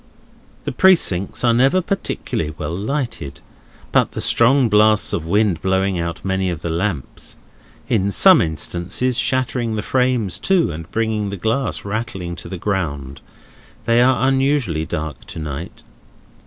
[0.63, 3.39] The Precincts are never particularly well lighted;
[3.91, 7.37] but the strong blasts of wind blowing out many of the lamps
[7.87, 13.21] (in some instances shattering the frames too, and bringing the glass rattling to the ground),
[13.85, 15.83] they are unusually dark to night.